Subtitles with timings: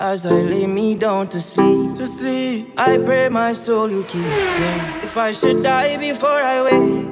[0.00, 4.22] As I lay me down to sleep, to sleep, I pray my soul you keep.
[4.22, 5.04] Yeah.
[5.04, 7.10] If I should die before I wake,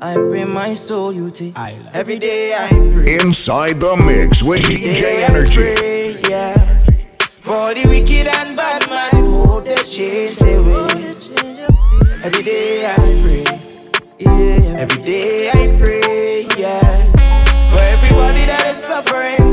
[0.00, 1.58] I pray my soul you take.
[1.58, 3.16] I love Every day I pray.
[3.18, 5.56] Inside the mix with DJ day I Energy.
[5.74, 6.54] pray, yeah.
[7.40, 11.34] For the wicked and bad man, hope they change their ways.
[12.24, 12.94] Every day I
[13.26, 13.44] pray,
[14.20, 14.78] yeah.
[14.78, 17.12] Every day I pray, yeah.
[17.72, 19.43] For everybody that is suffering,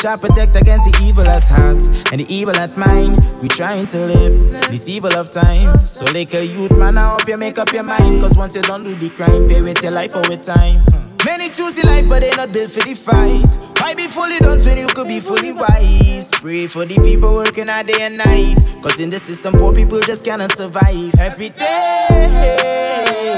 [0.00, 1.82] Try protect against the evil at heart
[2.12, 3.18] and the evil at mind.
[3.42, 5.82] We trying to live this evil of time.
[5.84, 8.20] So like a youth man, I hope you make up your mind.
[8.20, 10.84] Cause once you don't do the crime, pay with your life or with time.
[11.24, 13.56] Many choose the life, but they not built for the fight.
[13.80, 16.30] Why be fully done when you could be fully wise?
[16.30, 18.58] Pray for the people working out day and night.
[18.80, 21.12] Cause in the system, poor people just cannot survive.
[21.18, 23.36] Every day.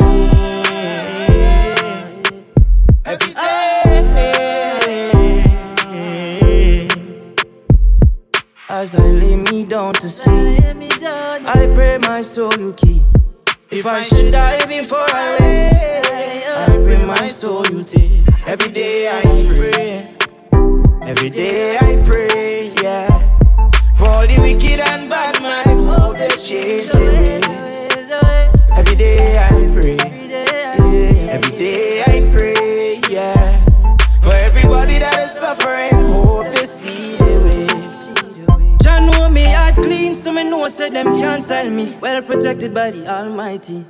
[3.06, 3.39] Every day.
[8.72, 10.62] As I lay me down to sleep,
[11.02, 13.02] I pray my soul you keep.
[13.68, 16.06] If I should die before I wake,
[16.70, 18.22] I pray my soul you take.
[18.46, 19.22] Every day I
[19.56, 20.06] pray,
[21.02, 21.79] every day
[41.04, 41.96] them can't style me.
[42.00, 43.84] Well protected by the Almighty.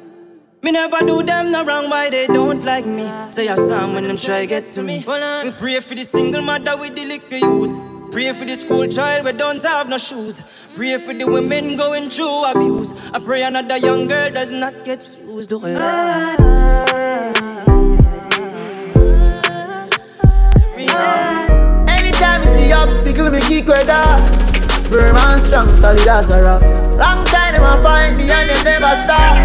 [0.62, 3.10] Me never do them no wrong, why they don't like me.
[3.26, 4.98] Say a song when them try to get to me.
[4.98, 8.12] Me pray for the single mother with the little youth.
[8.12, 10.42] Pray for the school child we don't have no shoes.
[10.76, 12.92] Pray for the women going through abuse.
[13.12, 15.52] I pray another young girl does not get used.
[15.52, 15.64] Lord.
[21.88, 24.49] Anytime you see obstacle, me kick that.
[24.90, 26.62] Firm and strong, solid as a rock.
[26.98, 29.38] Long time them a find me and them never stop.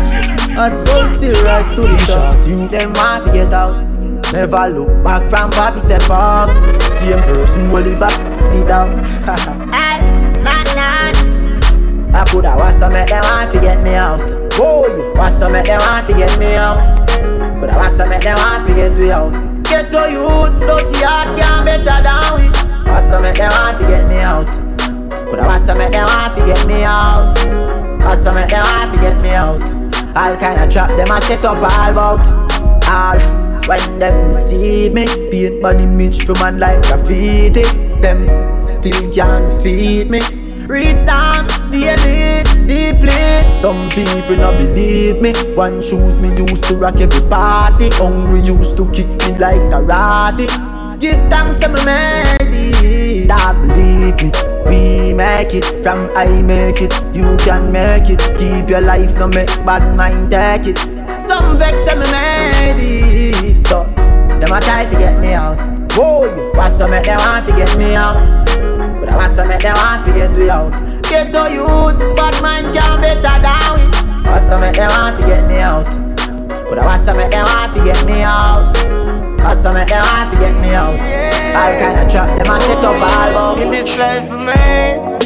[0.58, 2.48] Hot skull still rise to the top.
[2.48, 3.78] You them want to get out.
[4.34, 6.50] Never look back from papi step up.
[6.98, 8.18] Same person will it back,
[8.50, 8.90] lead out.
[9.70, 10.02] Hey,
[10.42, 11.22] not nice.
[12.16, 14.18] I coulda was to make them want to get me out.
[14.58, 16.82] Boy, was to make them want to get me out.
[17.60, 19.32] Coulda was to make them want to get me out.
[19.62, 20.26] Get to you,
[20.66, 22.50] dirty heart can't better than we.
[22.90, 24.65] Was to make them want to get me out.
[25.26, 27.34] Coulda was to make them want to get me out.
[28.06, 29.62] Was to make them want to get me out.
[30.16, 32.22] All kind of trap them a set up all about.
[32.88, 37.64] All when them deceive me, paint body image for man like graffiti.
[38.02, 38.28] Them
[38.68, 40.22] still can't feed me.
[40.68, 43.12] Read Psalms daily, deeply.
[43.62, 45.34] Some people not believe me.
[45.56, 47.90] One shoes me used to rock every party.
[47.94, 50.48] Hungry used to kick me like karate.
[51.00, 53.26] Give thanks to my melody.
[53.26, 54.55] That believe me.
[55.16, 56.92] Make it from I make it.
[57.16, 58.20] You can make it.
[58.38, 60.78] Keep your life, no make bad mind take it.
[61.22, 63.56] Some vex them melody.
[63.56, 63.86] So
[64.40, 65.56] them a try to get me out.
[65.96, 68.20] Boy, what's to make them want to get me out?
[69.00, 70.72] But I want to make them want to get we out.
[71.04, 74.30] Get to youth, but man can't better than we.
[74.30, 75.86] What's to make them want to get me out?
[76.68, 79.25] But I want to make them want to get me out.
[79.46, 80.98] What's to make them want to get me out?
[80.98, 83.62] All kind of trap them a set up all about.
[83.62, 85.22] In this life of mine,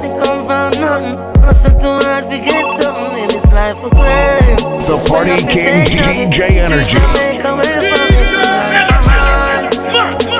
[0.00, 1.20] I come from nothing.
[1.44, 4.56] Hustle too hard to get something in this life of grind.
[4.88, 6.96] The Party King DJ Energy.
[7.44, 9.64] Come away from this life of mine.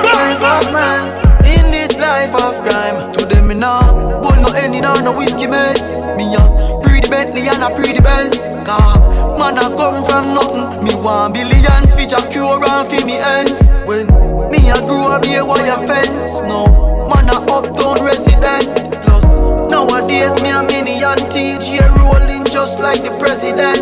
[0.09, 1.13] Life of mine.
[1.45, 3.13] In this life of crime.
[3.13, 3.93] To them me now,
[4.25, 5.77] pull no any down no whiskey mess.
[6.17, 6.41] Me a
[6.81, 8.58] pre the Bentley and a pre the Benz.
[8.69, 8.93] Car
[9.39, 10.85] man a come from nothing.
[10.85, 13.57] Me want billions Jack cure and fi me ends.
[13.89, 14.05] When
[14.53, 16.41] me a grew up here wire fence.
[16.45, 16.69] No
[17.09, 18.69] man a uptown resident.
[19.01, 19.25] Plus
[19.73, 23.81] nowadays me a mini and TJ rolling just like the president.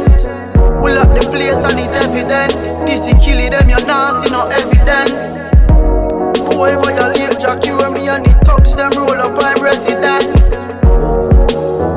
[0.82, 2.56] We lock the place and it evident.
[2.88, 5.52] This the kill it, them you not see no evidence.
[6.48, 10.52] Boy, violate Jack, you and me and the thugs, them roll up I'm residence.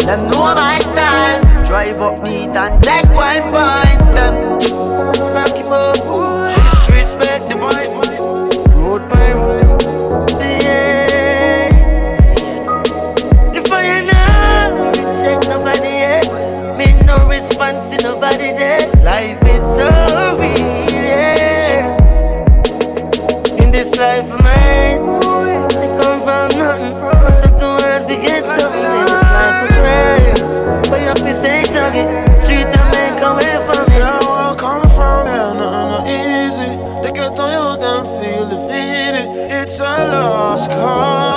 [0.07, 1.50] Them know my style.
[1.71, 4.09] Drive up neat and take wine points.
[4.11, 4.59] Them
[5.33, 5.95] back him up.
[6.89, 7.87] Disrespect the boy.
[7.95, 8.10] Road
[40.81, 41.30] lost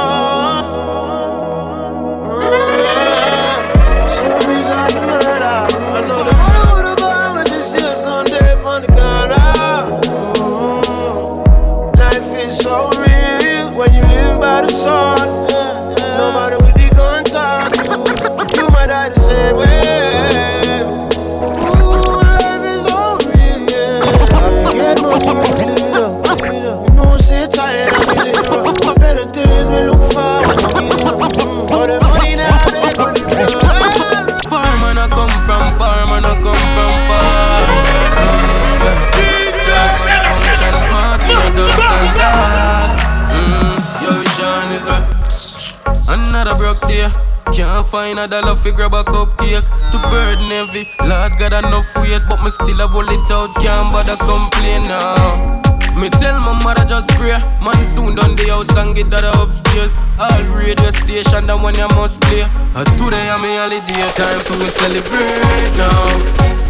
[52.44, 53.50] me still a roll it out.
[53.64, 55.64] Can't bother complain now.
[55.96, 59.94] Me tell my mother just pray Man soon done the house and get that upstairs
[60.18, 62.42] All radio station the one you must play
[62.74, 65.94] And today I'm a holiday Time for we celebrate now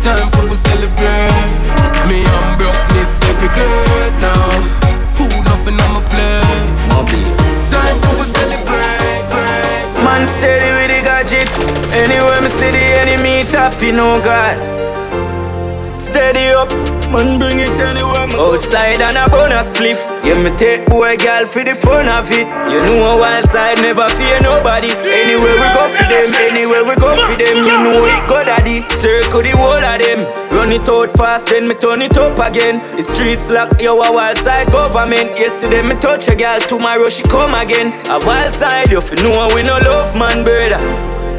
[0.04, 1.56] Time for we celebrate
[2.04, 4.52] Me and brokeness segregate now
[5.16, 6.84] Food nothing on my plate
[7.74, 9.26] Time for we celebrate.
[10.04, 11.50] Man steady with the gadget.
[11.94, 14.93] Anywhere me see the enemy tap, you oh know God.
[16.13, 16.69] Steady up,
[17.10, 18.30] man bring it anywhere.
[18.38, 19.98] Outside and a bonus spliff.
[20.24, 22.45] Yeah, me take boy girl for the fun of it.
[22.69, 24.92] You know a wild side never fear nobody.
[24.92, 27.57] Anywhere we go for them, anywhere we go for them.
[27.65, 28.81] You know it go daddy.
[29.01, 30.21] Circle the whole of them.
[30.54, 32.77] Run it out fast, then me turn it up again.
[32.95, 35.39] The streets lock, yo a wild side government.
[35.39, 37.89] Yesterday me touch a girl, tomorrow she come again.
[38.07, 40.77] A wild side, you fi know we no love man brother.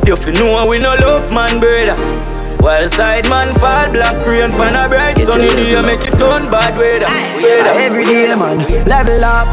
[0.05, 2.34] You fi know we no love man brother.
[2.65, 6.73] Wild side man fall black rain pan a bright sunny day make it turn bad
[6.81, 7.05] weather.
[7.05, 7.77] weather.
[7.77, 8.57] Every day, man,
[8.89, 9.53] level up,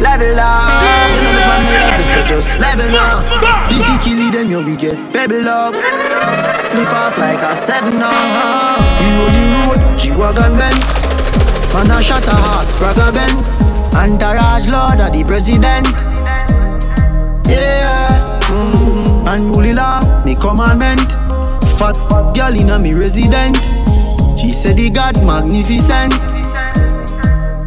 [0.00, 0.64] level up.
[1.12, 3.20] You know the man level, so just level up.
[3.68, 5.74] This kill them, yo, we get pebble up.
[6.72, 8.16] Lift off like a seven now.
[8.96, 10.88] We roll the road, G-Wagon Benz.
[11.76, 13.60] Man a shot a heart, Sprague Benz.
[13.92, 15.86] Entourage Lord of the President.
[17.44, 18.40] Yeah.
[18.48, 19.36] Mm.
[19.36, 21.27] And Mulila, me commandment.
[21.78, 21.94] Fat
[22.34, 23.56] girl in a me resident.
[24.38, 26.10] She said the God magnificent.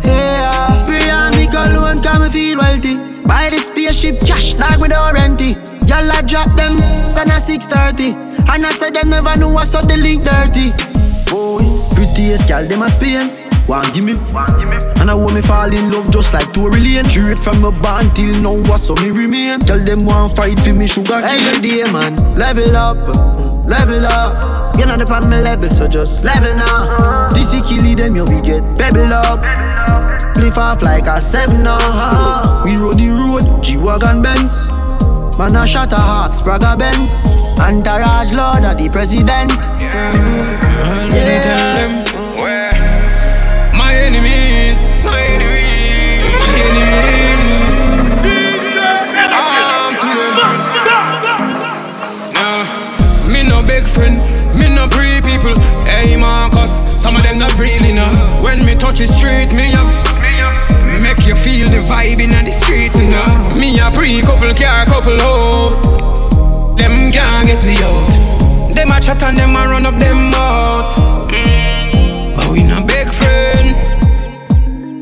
[0.03, 2.99] Yeah, spray on me cologne, can me feel wealthy.
[3.23, 5.55] Buy the spaceship cash, like me don't rent it.
[5.87, 6.75] Y'all I drop them,
[7.15, 8.11] then at 630.
[8.51, 10.75] And I said them never knew I saw the link dirty.
[11.31, 11.63] Boy,
[11.95, 13.31] prettiest girl, them a Spain.
[13.67, 14.19] One give me,
[14.99, 17.05] and I want me fall in love just like Tory Lane.
[17.07, 19.59] Straight from my band till now, what so me remain.
[19.61, 21.15] Tell them one fight for me sugar.
[21.23, 22.99] Every day, man, level up,
[23.71, 24.75] level up.
[24.77, 27.29] You know the pan me level, so just level now.
[27.31, 29.39] This is kill them, yo, we get pebble up.
[30.35, 32.63] Lift off like a seven now.
[32.65, 34.69] We roll the road, G-Wagon Benz.
[35.39, 37.25] Man a shot a heart, Sprague Benz.
[37.59, 39.51] Entourage Lord of the President.
[39.79, 40.11] Yeah.
[40.91, 42.00] My
[58.91, 59.87] Touch street Me have
[61.01, 64.85] Make you feel the vibe in the streets you know Me a pre couple car
[64.85, 65.95] couple house
[66.75, 70.93] Them can't get me out Them a chat and them a run up them mouth
[71.31, 72.35] Mm.
[72.35, 73.87] But we no big friend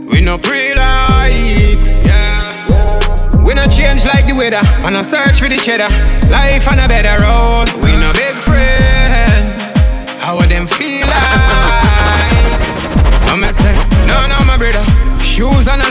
[0.07, 3.41] we no pre likes, yeah.
[3.41, 4.61] We no change like the weather.
[4.81, 5.89] Man, I search for the cheddar.
[6.29, 7.78] Life on a better road.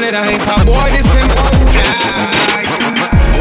[0.08, 0.32] Shoes and a.
[0.32, 1.28] If a boy this thing,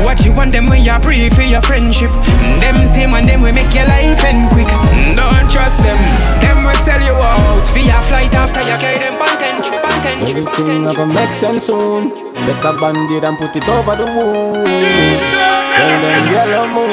[0.04, 2.12] what you want them when you pray for your friendship.
[2.60, 4.68] Them same and them will make your life end quick.
[5.16, 5.98] Don't trust them.
[6.42, 10.28] Them will sell you out for your flight after you carry them panten trip, panten
[10.28, 12.12] trip, Everything a gonna make sense soon.
[12.12, 14.68] Take a band-aid and put it over the wound.
[14.68, 16.92] Tell them yellow moon.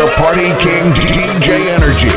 [0.00, 2.12] The Party King DJ Energy.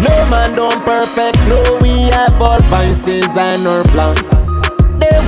[0.00, 1.36] No man don't perfect.
[1.48, 4.39] No, we have our vices and our flaws.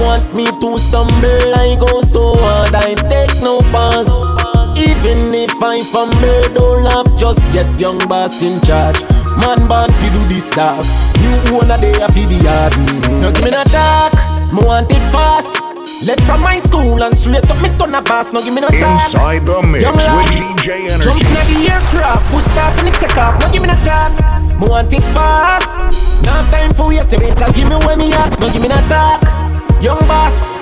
[0.02, 1.54] Want me to stumble.
[1.54, 2.74] I go so hard.
[2.74, 4.10] I take no pass.
[4.76, 7.68] Even if I fumble, don't laugh just yet.
[7.78, 9.00] Young boss in charge.
[9.38, 10.84] Man born fi do this stuff.
[11.22, 12.74] New owner they a fi the yard.
[13.22, 14.12] No give me no talk.
[14.52, 15.54] Me want it fast.
[16.02, 18.32] Left from my school and straight up me turn a pass.
[18.32, 19.00] No give me no talk.
[19.00, 21.26] Inside the mix Young with DJ Jump Energy.
[21.30, 23.38] in the aircraft, push start and it take off.
[23.40, 24.12] No give me no talk.
[24.58, 25.78] Me want it fast.
[26.26, 27.16] No time for waste.
[27.16, 28.38] Wait, give me where me at.
[28.40, 29.41] No give me no talk.
[29.82, 30.54] Young boss,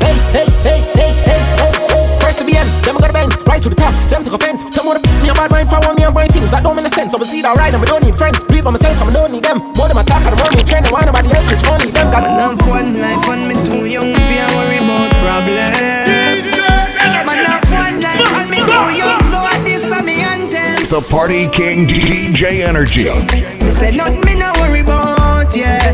[0.00, 2.20] Hey, hey, hey, hey, hey, hey.
[2.24, 4.64] First to the end, them got a bend, rise to the top, them took offense.
[4.72, 6.72] Tell me what me a bad mind for one me and brain things that don't
[6.74, 7.12] make sense.
[7.12, 8.40] So we see that right, and we don't need friends.
[8.48, 9.76] Bleed by myself, I don't need them.
[9.76, 11.92] More than my talk, I don't want me trend, and why nobody else is only
[11.92, 12.08] them.
[12.08, 16.56] Got Man, have one life and me too young for worry about problems.
[16.56, 20.80] Man, have one life and me too young, so I this a me anthem.
[20.88, 23.12] The Party King DJ Energy.
[23.60, 25.92] Me say nothing me no worry about, yeah.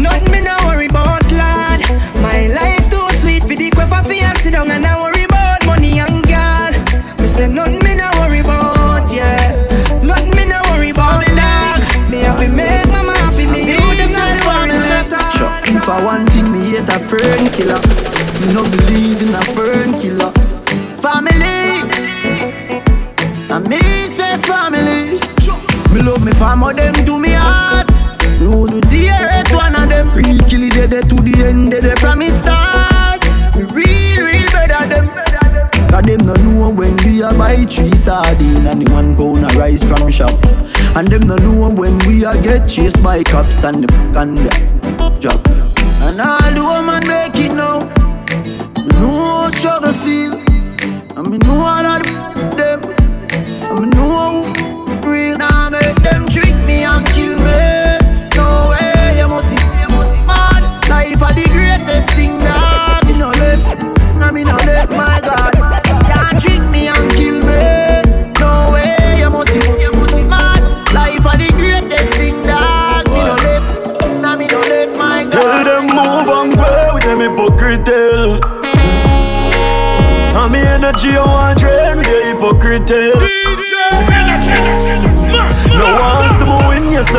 [0.00, 0.37] Nothing
[2.38, 5.66] My life too sweet for the quiff for you sit down and I worry about
[5.66, 6.70] money and God.
[7.18, 9.58] Me say nothing me no worry about, yeah.
[10.06, 11.82] Nothing me no worry about, dog.
[12.06, 14.70] Me happy make mama happy, me you them not worry.
[15.34, 15.50] Sure.
[15.66, 17.82] If I want thing, me hate a fern killer.
[18.38, 20.30] Me no believe in a fern killer.
[21.02, 21.58] Family,
[23.50, 23.82] and me
[24.14, 25.18] say family.
[25.90, 27.90] Me love me family, them to me heart.
[28.38, 30.06] Me would do the earth one of them.
[30.14, 33.22] Real kill it dead to the end, dead from me start.
[33.54, 35.08] Me real, real better them.
[35.90, 39.56] Cause them no know when we a buy three sardine and the one pound of
[39.56, 40.32] rice from shop.
[40.96, 44.68] And them no know when we a get chased by cops and the and the.
[46.00, 47.80] And all the woman make it now.
[48.84, 50.34] Me know how struggle feel.
[51.16, 51.86] And me know all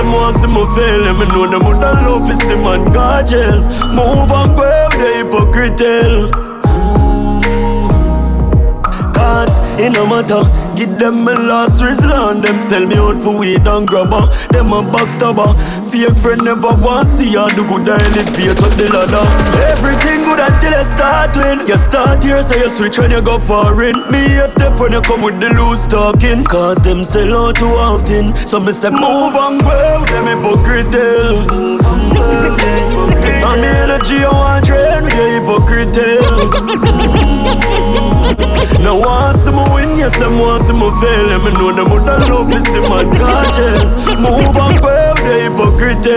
[0.09, 1.13] them want see me fail.
[1.13, 3.61] Me know them would love to see man go jail.
[3.93, 6.31] Move and go with the hypocrite tell.
[9.13, 10.41] Cause it no matter
[10.79, 14.79] Give them my last resort Them sell me out for weed and grabber Them a
[14.81, 15.51] backstabber
[15.91, 17.49] Fake friend never want see ya.
[17.49, 19.25] Do good and elevate up the ladder.
[19.73, 21.67] Everything good until you start win.
[21.67, 23.95] You start here so you switch when you go foreign.
[24.11, 26.43] Me a step when you come with the loose talking.
[26.43, 28.35] Cause them sell out too often.
[28.35, 30.05] So me say move and grow.
[30.05, 30.93] Them hypocrite
[33.61, 37.19] tell And the energy I want drain with the hypocrite tell
[38.79, 41.29] no one see me win, yes, them want see me fail.
[41.35, 43.89] And me know them would love to see man go jail.
[44.23, 46.07] Move and go, the hypocrite.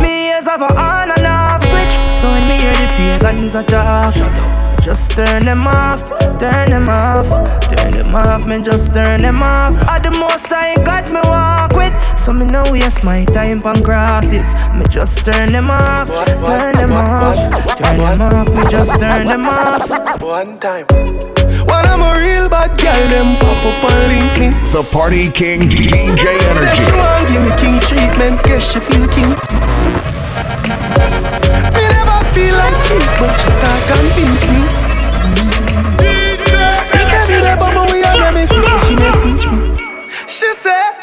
[0.00, 2.86] Me ears have a on and off switch So when me hear the
[3.20, 6.08] pagans a talk Shut up Just turn them off,
[6.38, 7.28] turn them off
[7.68, 11.72] Turn them off, me just turn them off At the most I got me walk
[11.72, 16.06] with So me no waste my time on crosses Me just turn them off,
[16.44, 17.34] turn them off
[17.78, 19.88] Turn them off, me just turn them off
[20.20, 20.84] One time.
[21.64, 24.48] When I'm a real bad girl, them pop up and link me.
[24.70, 26.92] The Party King DJ Say she Energy.
[26.92, 29.32] want give me king treatment, guess she feel king.
[31.72, 34.60] Me never feel like cheap, but she start convince me.
[36.92, 39.58] Me say me the bubble we are the best, so she message me.
[40.28, 40.99] She say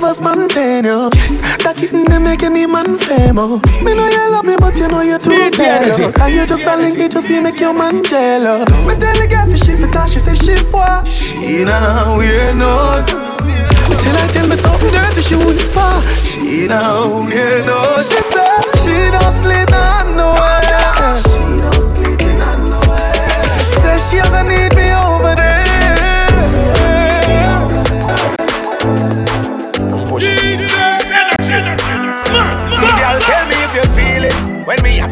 [0.00, 1.14] pop up, it ever spontaneous.
[1.14, 1.62] Yes.
[1.62, 3.82] That kitten they make any man famous.
[3.82, 6.16] Me know you love me, but you know you're too jealous.
[6.16, 8.86] And you just a link me, just see make your man jealous.
[8.86, 11.04] Me tell the girl for shit because she say she for.
[11.04, 13.04] She nah weird no.
[13.06, 16.02] Till I tell me something dirty, she whisper.
[16.20, 17.80] She nah weird no.
[18.02, 21.20] She say she don't sleep on nowhere.
[21.24, 23.56] She don't sleep in nowhere.
[23.80, 24.90] Say she gonna need me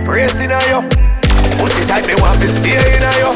[0.06, 0.28] when me a
[0.68, 0.88] you.
[1.58, 3.33] Pussy tight, me want to stay in on you.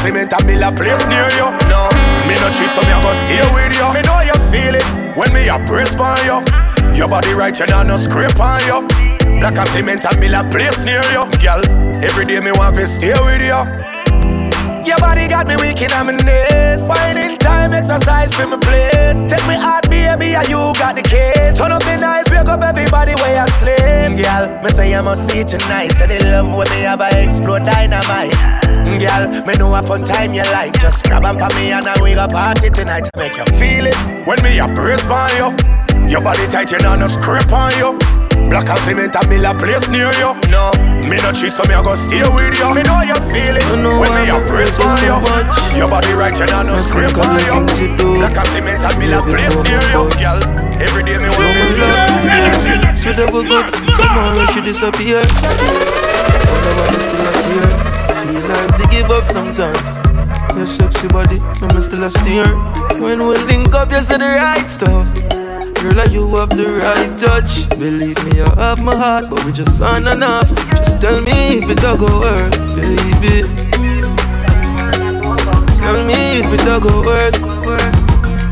[0.00, 1.48] Cement and mill a place near you.
[1.68, 1.92] No,
[2.24, 3.84] me no cheat, so me a go stay with you.
[3.92, 4.84] Me know you feel it
[5.16, 6.40] when me a press on you.
[6.96, 8.88] Your body right, you know no script on you.
[9.40, 11.60] Black and cement and mill a place near you, girl.
[12.02, 13.60] Every day me want to stay with you.
[14.88, 16.86] Your body got me weak in my knees.
[16.86, 19.26] Finding time, exercise for my place.
[19.26, 21.58] Take me heart, baby, and you got the keys.
[21.58, 24.22] Turn up the nights, wake up everybody where you sleep.
[24.22, 25.90] Girl, me say I must see tonight.
[25.98, 28.34] Say the love when me have a explode dynamite.
[29.02, 30.78] Girl, me know a fun time you like.
[30.80, 33.08] Just grab and pop me and I we go party tonight.
[33.16, 35.48] Make you feel it when me a brace on you.
[36.08, 38.19] Your body tight, you know no scrape on you.
[38.50, 40.34] Black and cement and mill a place near you.
[40.50, 40.74] No,
[41.06, 42.66] me no cheat, so me a go stay with you.
[42.74, 45.14] Me know you feel it when me a brace on you.
[45.78, 47.62] Your body right, you know no scrape on you.
[48.18, 50.42] Black and cement and mill a place near you, girl.
[50.82, 52.90] Every day me want to see you.
[52.98, 55.22] She never good, tomorrow she disappear.
[56.50, 57.70] Whenever me still not here,
[58.26, 60.02] feel like to give up sometimes.
[60.58, 62.50] Your sexy body, me still a steer.
[62.98, 65.06] When we link up, you say the right stuff.
[65.80, 67.64] Girl, you have the right touch.
[67.78, 70.48] Believe me, you have my heart, but we just on and off.
[70.76, 73.48] Just tell me if it don't go work, baby.
[75.80, 77.32] Tell me if it don't go work.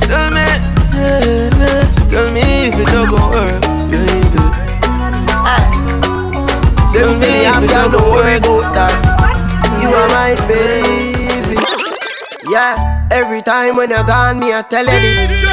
[0.08, 0.48] Tell me,
[0.96, 1.84] yeah.
[1.92, 3.60] Just tell me if it don't go work,
[3.92, 4.40] baby.
[6.88, 8.96] Them say I'm down, don't worry about that.
[9.78, 11.60] You are my baby.
[12.50, 15.44] Yeah, every time when you're gone, me I tell you this.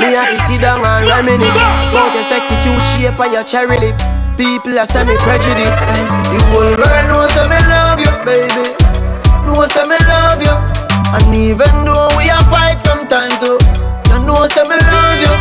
[0.00, 0.80] Me have to sit down
[1.20, 1.52] reminisce
[1.92, 4.04] about your sexy cute shape and your cherry lips.
[4.40, 5.76] People are semi prejudice.
[6.32, 8.64] The whole world knows that me love you, baby.
[9.44, 10.56] Knows that me love you.
[11.12, 13.60] And even though we are fight sometimes too,
[14.08, 15.32] you know that me love you.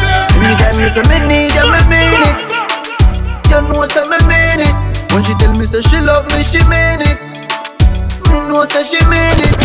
[0.43, 2.37] Me tell me say me need you, me mean it.
[3.47, 4.75] You know say me mean it.
[5.15, 7.17] When she tell me say she love me, she mean it.
[8.27, 9.55] Me know say she mean it.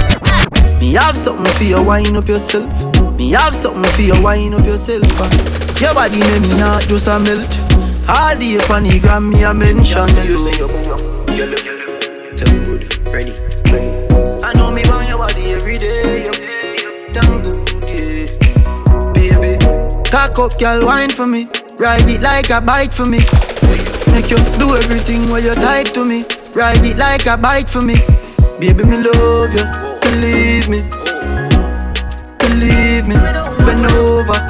[0.79, 2.71] Me have something for you, wind up yourself.
[3.19, 5.03] Me have something for you, wind up yourself.
[5.19, 5.64] uh.
[5.81, 7.59] Your body make me heart just a melt.
[8.09, 10.07] All the up on the gram me a mention.
[10.09, 10.69] Tell you say you
[11.35, 11.65] you look,
[12.37, 13.35] damn good, ready.
[14.45, 16.27] I know me want your body every day.
[16.27, 16.33] You
[17.13, 17.59] damn good,
[17.91, 19.13] yeah.
[19.13, 19.59] Baby,
[20.11, 21.49] cock up, girl, wine for me.
[21.79, 23.19] Ride it like a bike for me.
[24.13, 26.25] Make you do everything while you type to me.
[26.55, 27.97] Ride it like a bike for me.
[28.61, 29.65] Baby, me love you.
[30.03, 30.83] Believe me.
[32.39, 33.17] Believe me.
[33.67, 34.44] Bend over.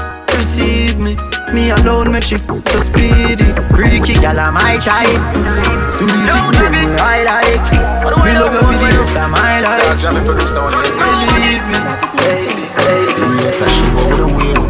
[1.55, 1.65] Receive me.
[1.65, 3.55] Me alone make you so speedy.
[3.75, 5.21] Freaky gal, I'm my type.
[5.99, 7.71] Do this thing way I like.
[8.25, 10.01] Me love you for the rest of my life.
[10.99, 11.79] Believe me,
[12.17, 14.04] baby, baby.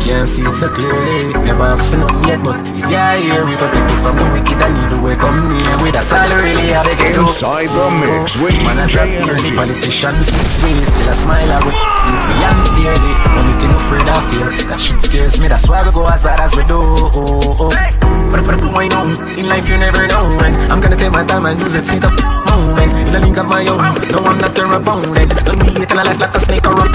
[0.05, 1.33] Can't see it so clearly.
[1.49, 4.27] Never ask for nothing yet but if you're here We got take it from the
[4.37, 7.89] wicked and evil way come near With a salary really have a get Inside the
[8.05, 9.57] mix with Man I drop DJ here the Energy.
[9.57, 10.29] politicians
[10.61, 14.49] We still a smile I would Youth me young fearly Only thing afraid of fear
[14.69, 16.77] That shit scares me That's why we go as hard as we do.
[16.77, 17.73] Oh, oh.
[18.29, 19.09] But if I do I know
[19.41, 21.97] In life you never know And I'm gonna take my time and use it See
[21.97, 22.13] the
[22.53, 22.93] moment.
[23.09, 23.81] In a link of my own
[24.13, 26.77] No I'm not your opponent Don't be it in a life like a snake or
[26.77, 26.87] a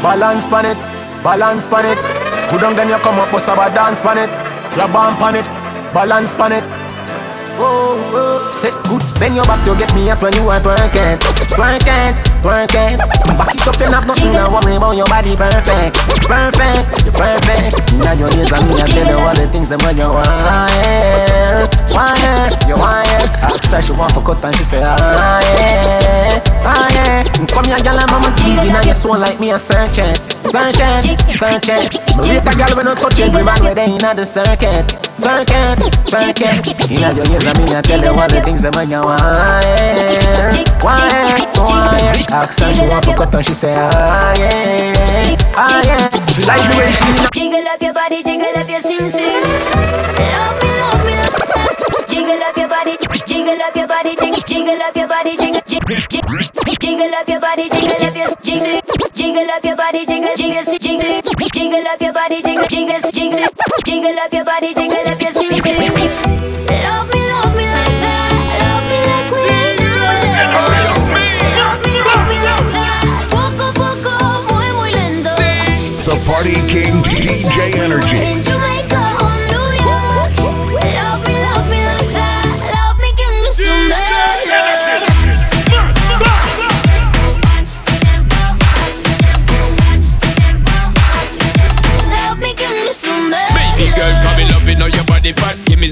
[0.00, 0.78] Balance pan it,
[1.24, 2.17] balance pan it.
[2.50, 4.30] Good on then you come up, bust about dance pan it.
[4.72, 5.46] You bump pan it,
[5.92, 6.64] balance pan it.
[7.60, 8.38] Oh, oh.
[8.52, 11.18] Set good, bend your back to get me up when you are twerking,
[11.52, 12.96] twerking, twerking.
[13.36, 17.82] Back it up, you have nothing to worry about your body perfect, perfect, you perfect.
[18.00, 21.68] Now your ears and me, I tell you all the things that when you yeah,
[21.92, 23.44] want, you want, yeah.
[23.44, 24.96] Ask her she want for cut and she say, ah
[25.52, 27.24] yeah, ah yeah.
[27.48, 31.88] Come here, girl, I'm a TV, now your soul like me a searching, searching, searching.
[32.16, 34.84] But rate a girl when you touch every man where they inna the circuit,
[35.16, 36.66] circuit, circuit.
[36.90, 39.22] Inna your ears and me, I tell you all the things that when you want,
[40.82, 42.30] want, want.
[42.30, 46.10] Ask her she want for cut and she say, ah yeah, ah yeah.
[46.34, 48.98] She like the way she Jiggle up your body, jiggle up your sing.
[48.98, 51.48] Love me, love me, love me.
[52.08, 55.57] Jiggle up your body, jiggle up your body, jiggle up your body, jiggle,
[56.98, 58.80] jiggle, jiggle up your body, jiggle up your jiggle,
[59.14, 61.20] jiggle up your body, jiggle, jiggle, jiggle,
[61.52, 63.48] jiggle up your body, jiggle, jiggle, jiggle,
[63.84, 65.50] jiggle up your body, jiggle up your sing.
[65.52, 69.42] Love me, love me like that, love me like we
[69.78, 70.62] never let go.
[71.58, 74.14] Love me, love me like that, poco poco,
[74.50, 75.30] muy muy lento.
[76.04, 78.47] The Party King DJ Energy.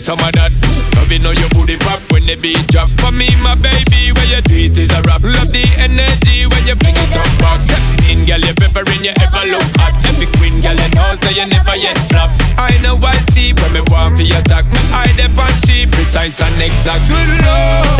[0.06, 0.54] some of that.
[0.94, 2.86] Loving know your booty pop when the beat drop.
[3.02, 5.26] For me, my baby, where your do is a rap.
[5.26, 7.58] Love the energy when you fling it up back.
[8.06, 9.98] Queen, girl, you're peppering, you ever look hot.
[10.06, 12.30] Every queen girl, you know, say you never yet flop.
[12.54, 14.62] I know I see when me want for your talk.
[14.94, 17.02] I depend, the punch, she precise and exact.
[17.10, 17.98] Good love,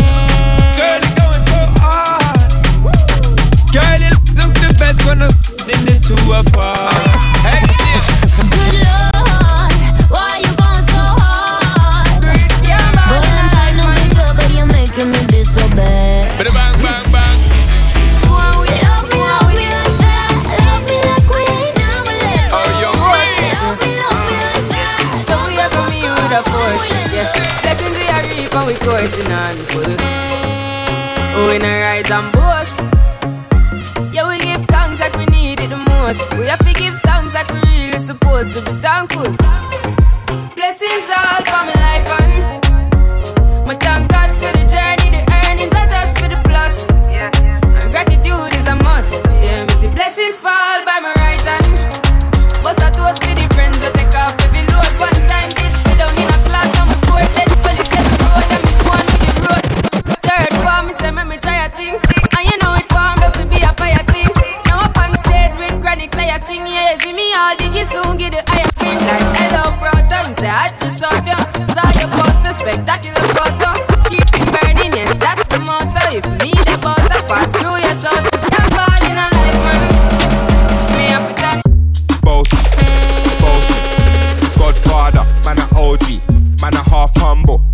[0.79, 2.47] girl, you going so hard.
[3.75, 5.35] Girl, you look the best when I'm
[5.83, 6.95] the two apart.
[7.43, 7.59] Hey,
[8.55, 9.06] good love.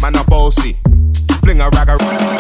[0.02, 0.78] man a bossy.
[1.44, 2.33] Fling a rag around.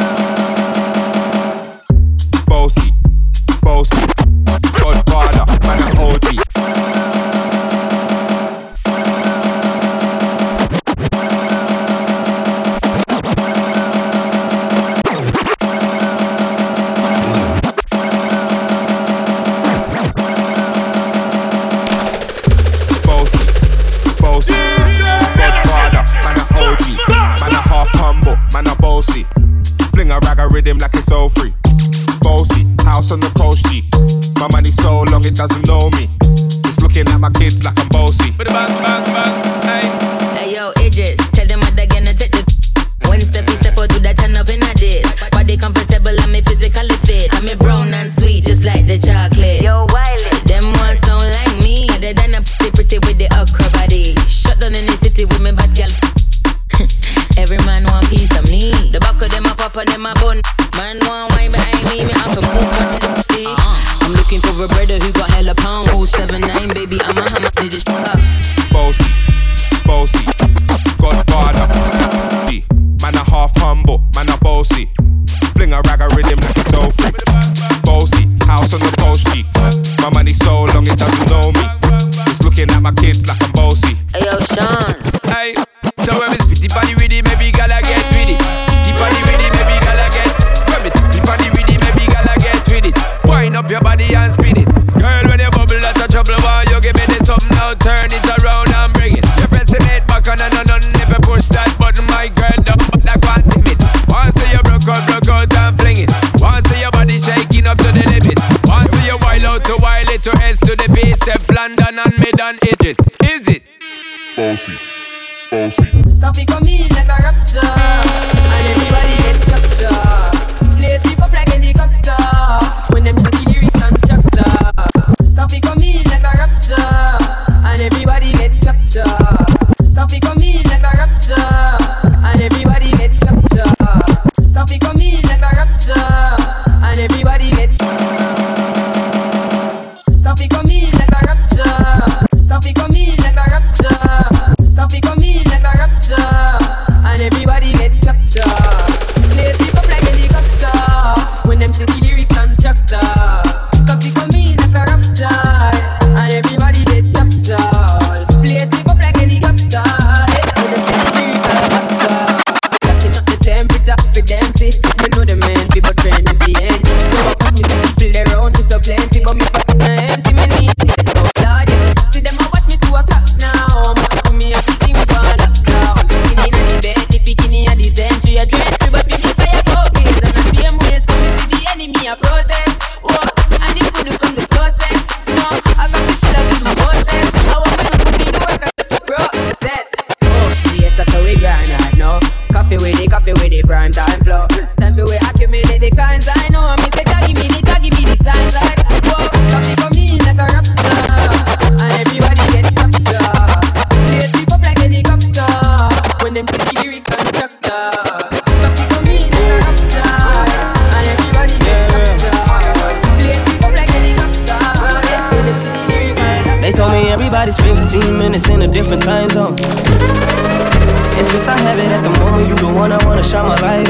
[223.61, 223.87] Light.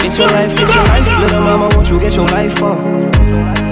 [0.00, 3.10] Get your life, get your life, little mama, won't you get your life on?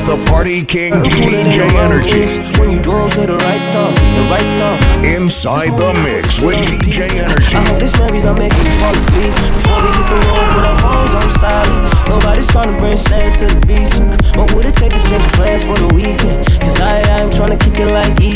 [0.09, 2.25] The Party King DJ Energy.
[2.59, 5.05] When you do them to the right song, the right song.
[5.05, 7.57] Inside the mix with DJ Energy.
[7.57, 9.35] I hope this memories are making you fall asleep.
[9.37, 12.09] Before we hit the road, put our phones on silent.
[12.09, 13.93] Nobody's trying to bring sand to the beach.
[14.33, 16.41] But would it take a change of plans for the weekend?
[16.63, 18.33] Cause I am trying to kick it like E.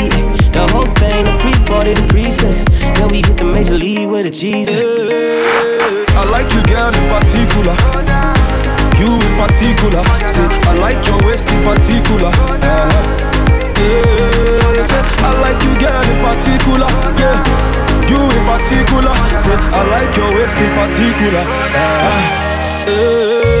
[0.53, 2.65] The whole thing, the pre-party, the pre-sex.
[2.99, 4.69] Then we hit the major league with the G's.
[4.69, 8.20] I like you, girl, in particular.
[9.01, 10.03] You in particular.
[10.29, 12.29] Say, I like your waist in particular.
[12.29, 13.17] Uh-huh.
[13.81, 16.89] Yeah, say, I like you, girl, in particular.
[17.17, 17.41] Yeah,
[18.05, 19.13] you in particular.
[19.41, 21.41] Say, I like your waist in particular.
[21.41, 22.85] Uh-huh.
[22.87, 23.60] Yeah.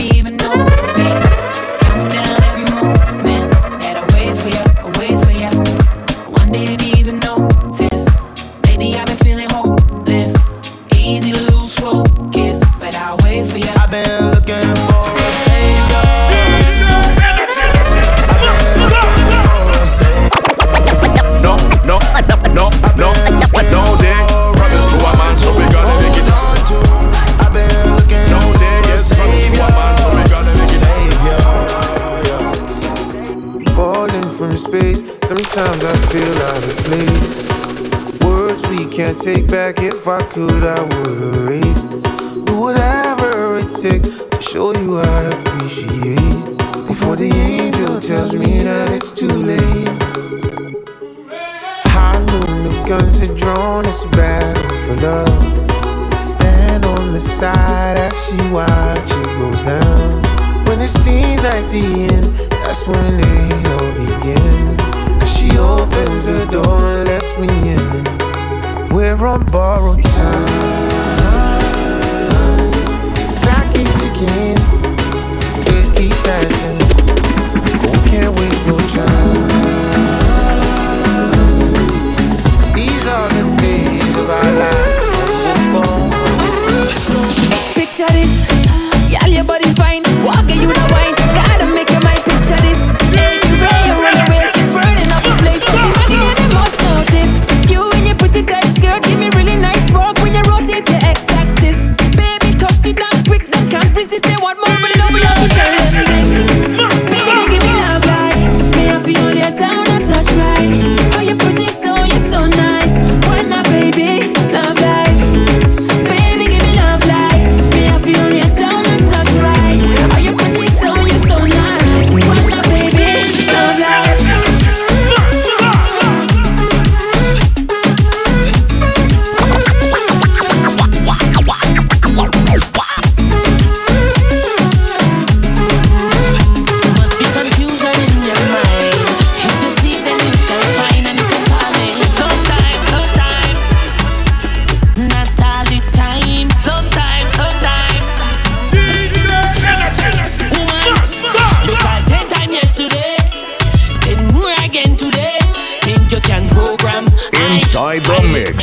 [39.21, 41.00] take back, if I could, I would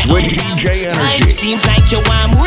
[0.08, 1.30] with DJ Life Energy.
[1.30, 2.40] seems like you want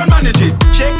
[0.00, 0.54] can manage it.
[0.74, 0.99] Shake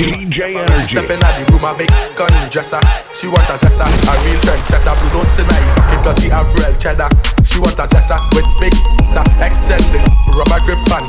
[0.00, 0.96] DJ Energy.
[0.96, 2.80] Stepping out the room, a big gun dresser.
[3.12, 4.96] She want a zessa, a real trend setter.
[4.96, 7.08] Blue notes tonight, pocket cause he have real cheddar.
[7.44, 8.72] She want a zessa with big
[9.12, 10.00] ta extended
[10.32, 11.04] rubber grip on.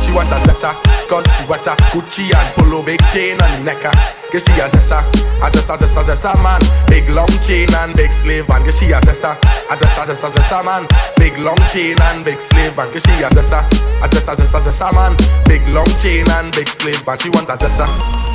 [0.00, 0.72] She want a zessa,
[1.08, 3.92] cause she want a Gucci and polo big chain on the necker.
[4.32, 5.04] Guess she a zessa,
[5.44, 6.60] a zessa, zessa, zessa man.
[6.88, 9.36] Big long chain and big slave and guess she a zessa,
[9.70, 10.86] a zessa, zessa, zessa man.
[11.16, 13.60] Big long chain and big slave and guess she a zessa,
[14.02, 15.16] a zessa, zessa, zessa man.
[15.46, 17.86] Big long chain and big slave and she want a zessa.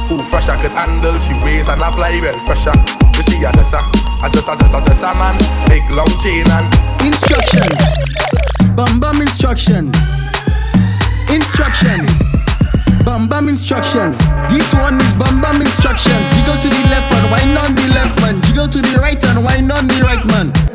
[0.09, 2.73] Who fresh I could handle, she weighs and apply real pressure.
[3.13, 3.79] Guess she a zessa,
[4.23, 5.37] a zessa, zessa, zessa man.
[5.67, 6.67] Big long chain and
[7.05, 7.79] Instructions.
[8.75, 9.95] Bam bam instructions.
[11.29, 12.09] Instructions.
[13.05, 14.17] Bam bam instructions.
[14.49, 16.23] This one is bam bam instructions.
[16.35, 18.41] Jiggle to the left and wind on the left man.
[18.41, 20.68] Jiggle to the right and wind on the right man.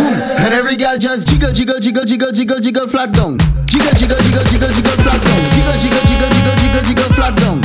[0.00, 0.16] Boom.
[0.16, 3.36] And every girl just jiggle, jiggle, jiggle, jiggle, jiggle, jiggle, flat down.
[3.66, 5.40] Jiggle, jiggle, jiggle, jiggle, jiggle, flat down.
[5.52, 7.60] Jiggle, jiggle, jiggle, jiggle, jiggle, jiggle, flat down.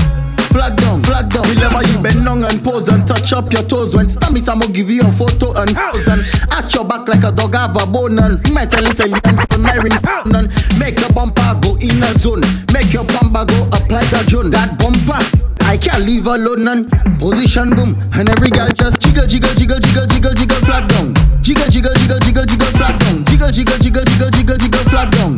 [0.52, 1.44] Flat down, flat down.
[1.48, 3.96] Whenever you bend down and pose and touch up your toes.
[3.96, 7.32] When stammy I'ma give you a photo and pose and arch your back like a
[7.32, 9.92] dog have a bone and my sell sell and Myron
[10.36, 10.48] and
[10.80, 12.42] make your bumper go in a zone.
[12.74, 14.50] Make your bumper go up like a drone.
[14.52, 15.55] That bumper.
[15.66, 16.90] I can't leave alone and
[17.20, 21.68] position boom and every girl just jiggle jiggle jiggle jiggle jiggle jiggle flat down jiggle
[21.70, 25.38] jiggle jiggle jiggle jiggle flat down jiggle jiggle jiggle jiggle jiggle jiggle flat down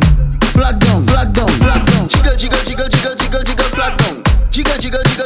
[0.52, 4.78] flat down flat down flat down jiggle jiggle jiggle jiggle jiggle jiggle flat down jiggle
[4.78, 5.17] jiggle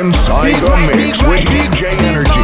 [0.00, 2.40] inside the mix with DJ Energy.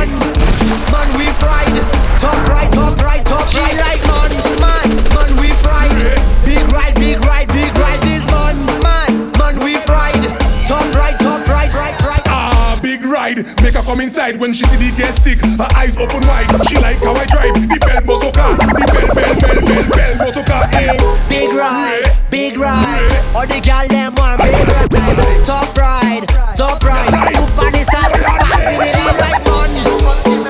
[14.07, 15.43] Inside when she see the gas stick.
[15.59, 16.47] Her eyes open wide.
[16.71, 18.55] She like how I drive the bell motor car.
[18.55, 23.11] The bell, bell, bell, bell, bell motor car is Big ride, big ride.
[23.35, 25.19] All the gal them want big ride.
[25.45, 26.25] Top ride,
[26.57, 27.11] top ride.
[27.35, 28.41] Super this and back
[28.79, 29.71] with like man.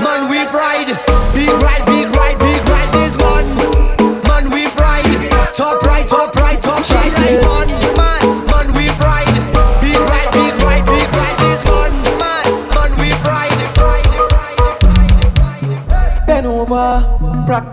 [0.05, 0.93] Man we ride,
[1.33, 2.91] big ride, big ride, big ride.
[2.93, 3.45] This man,
[4.29, 5.09] man we ride.
[5.57, 7.67] Top ride, top ride, top ride like man.
[7.67, 7.86] Man, man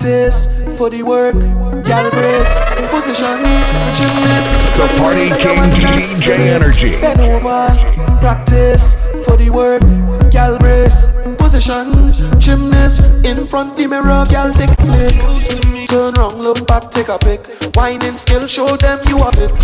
[0.03, 0.47] practice
[0.77, 1.33] for the work.
[1.85, 2.59] Gal brace,
[2.91, 3.39] position,
[3.95, 4.51] gymnast.
[4.75, 6.99] The Party King DJ Energy.
[6.99, 7.71] Bend over,
[8.19, 9.81] practice for the work.
[10.29, 11.87] Gal brace, position,
[12.37, 12.99] gymnast.
[13.23, 15.15] In front the mirror, gal take a flick.
[15.87, 17.47] Turn round, look back, take a pic.
[17.73, 19.55] Whining skill, show them you have it.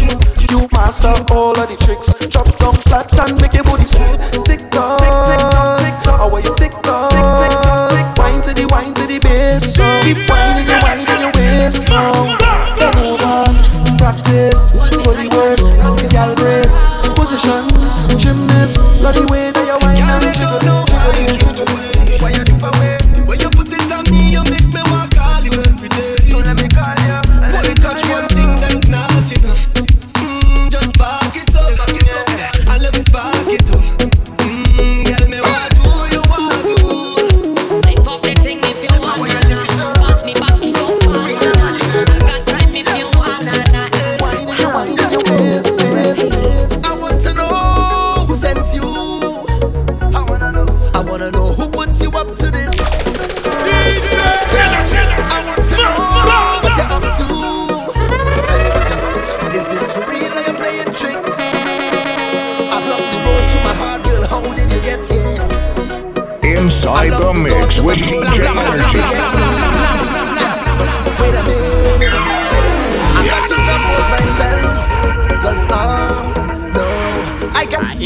[0.50, 2.14] You master all of the tricks.
[2.30, 4.39] Drop down flat and make your body split.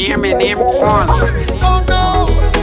[0.04, 1.06] hear me, name Paul.
[1.64, 2.53] Oh no!